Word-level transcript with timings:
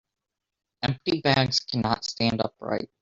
Empty 0.81 1.21
bags 1.21 1.59
cannot 1.59 2.03
stand 2.05 2.41
upright. 2.41 2.89